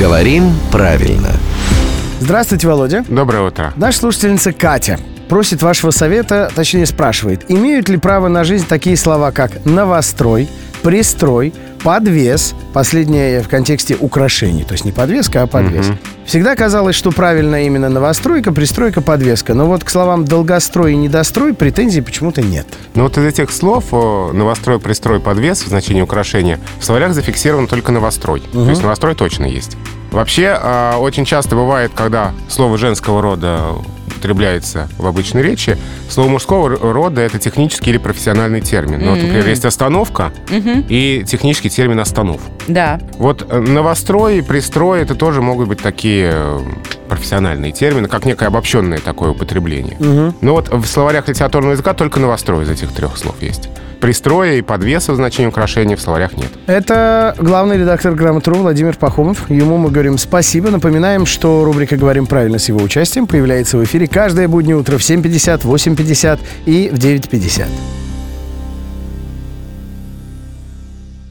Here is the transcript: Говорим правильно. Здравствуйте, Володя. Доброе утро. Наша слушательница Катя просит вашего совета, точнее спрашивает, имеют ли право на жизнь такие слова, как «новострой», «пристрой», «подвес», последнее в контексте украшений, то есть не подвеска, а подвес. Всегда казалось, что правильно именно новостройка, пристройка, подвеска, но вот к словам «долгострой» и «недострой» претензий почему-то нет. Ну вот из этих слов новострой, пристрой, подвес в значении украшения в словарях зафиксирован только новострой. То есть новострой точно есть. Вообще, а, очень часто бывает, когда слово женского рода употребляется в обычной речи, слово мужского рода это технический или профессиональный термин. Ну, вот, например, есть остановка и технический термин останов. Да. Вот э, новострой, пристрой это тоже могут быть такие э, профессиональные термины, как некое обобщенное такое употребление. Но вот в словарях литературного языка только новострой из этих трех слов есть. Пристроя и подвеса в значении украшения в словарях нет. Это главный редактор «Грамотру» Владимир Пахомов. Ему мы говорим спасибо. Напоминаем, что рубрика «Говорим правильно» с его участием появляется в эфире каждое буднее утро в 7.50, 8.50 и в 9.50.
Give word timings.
Говорим 0.00 0.54
правильно. 0.72 1.28
Здравствуйте, 2.20 2.66
Володя. 2.66 3.04
Доброе 3.06 3.42
утро. 3.42 3.74
Наша 3.76 3.98
слушательница 3.98 4.50
Катя 4.50 4.98
просит 5.28 5.60
вашего 5.60 5.90
совета, 5.90 6.50
точнее 6.54 6.86
спрашивает, 6.86 7.44
имеют 7.50 7.90
ли 7.90 7.98
право 7.98 8.28
на 8.28 8.42
жизнь 8.44 8.66
такие 8.66 8.96
слова, 8.96 9.30
как 9.30 9.62
«новострой», 9.66 10.48
«пристрой», 10.82 11.52
«подвес», 11.82 12.54
последнее 12.72 13.42
в 13.42 13.48
контексте 13.48 13.96
украшений, 13.98 14.64
то 14.64 14.72
есть 14.72 14.84
не 14.84 14.92
подвеска, 14.92 15.42
а 15.42 15.46
подвес. 15.46 15.86
Всегда 16.26 16.54
казалось, 16.54 16.94
что 16.94 17.10
правильно 17.10 17.64
именно 17.64 17.88
новостройка, 17.88 18.52
пристройка, 18.52 19.00
подвеска, 19.00 19.54
но 19.54 19.66
вот 19.66 19.82
к 19.82 19.90
словам 19.90 20.24
«долгострой» 20.24 20.92
и 20.92 20.96
«недострой» 20.96 21.54
претензий 21.54 22.02
почему-то 22.02 22.42
нет. 22.42 22.66
Ну 22.94 23.04
вот 23.04 23.18
из 23.18 23.24
этих 23.24 23.50
слов 23.50 23.92
новострой, 23.92 24.78
пристрой, 24.78 25.20
подвес 25.20 25.62
в 25.62 25.68
значении 25.68 26.02
украшения 26.02 26.60
в 26.78 26.84
словарях 26.84 27.14
зафиксирован 27.14 27.66
только 27.66 27.92
новострой. 27.92 28.42
То 28.52 28.68
есть 28.68 28.82
новострой 28.82 29.14
точно 29.14 29.44
есть. 29.44 29.76
Вообще, 30.10 30.58
а, 30.60 30.98
очень 30.98 31.24
часто 31.24 31.54
бывает, 31.54 31.92
когда 31.94 32.32
слово 32.48 32.78
женского 32.78 33.22
рода 33.22 33.76
употребляется 34.20 34.88
в 34.98 35.06
обычной 35.06 35.42
речи, 35.42 35.78
слово 36.08 36.28
мужского 36.28 36.68
рода 36.68 37.22
это 37.22 37.38
технический 37.38 37.90
или 37.90 37.98
профессиональный 37.98 38.60
термин. 38.60 39.00
Ну, 39.02 39.10
вот, 39.10 39.22
например, 39.22 39.48
есть 39.48 39.64
остановка 39.64 40.30
и 40.50 41.24
технический 41.26 41.70
термин 41.70 41.98
останов. 42.00 42.40
Да. 42.68 43.00
Вот 43.14 43.46
э, 43.48 43.58
новострой, 43.58 44.42
пристрой 44.42 45.00
это 45.00 45.14
тоже 45.14 45.40
могут 45.40 45.68
быть 45.68 45.80
такие 45.80 46.30
э, 46.32 46.60
профессиональные 47.08 47.72
термины, 47.72 48.08
как 48.08 48.26
некое 48.26 48.46
обобщенное 48.46 48.98
такое 48.98 49.30
употребление. 49.30 49.96
Но 50.40 50.52
вот 50.52 50.68
в 50.68 50.86
словарях 50.86 51.28
литературного 51.28 51.72
языка 51.72 51.94
только 51.94 52.20
новострой 52.20 52.64
из 52.64 52.70
этих 52.70 52.92
трех 52.92 53.16
слов 53.16 53.36
есть. 53.40 53.70
Пристроя 54.00 54.54
и 54.54 54.62
подвеса 54.62 55.12
в 55.12 55.16
значении 55.16 55.48
украшения 55.48 55.96
в 55.96 56.00
словарях 56.00 56.32
нет. 56.36 56.48
Это 56.66 57.34
главный 57.38 57.78
редактор 57.78 58.14
«Грамотру» 58.14 58.56
Владимир 58.56 58.96
Пахомов. 58.96 59.50
Ему 59.50 59.76
мы 59.76 59.90
говорим 59.90 60.18
спасибо. 60.18 60.70
Напоминаем, 60.70 61.26
что 61.26 61.64
рубрика 61.64 61.96
«Говорим 61.96 62.26
правильно» 62.26 62.58
с 62.58 62.68
его 62.68 62.80
участием 62.80 63.26
появляется 63.26 63.76
в 63.76 63.84
эфире 63.84 64.06
каждое 64.06 64.48
буднее 64.48 64.76
утро 64.76 64.96
в 64.98 65.02
7.50, 65.02 65.62
8.50 65.62 66.38
и 66.66 66.88
в 66.90 66.94
9.50. 66.94 67.99